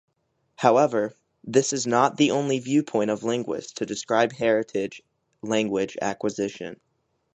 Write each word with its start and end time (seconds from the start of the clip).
However, 0.55 1.13
this 1.43 1.73
is 1.73 1.85
not 1.85 2.17
the 2.17 2.31
only 2.31 2.57
viewpoint 2.57 3.11
of 3.11 3.21
linguists 3.23 3.73
to 3.73 3.85
describe 3.85 4.31
heritage 4.33 5.03
language 5.43 5.95
acquisition. 6.01 6.79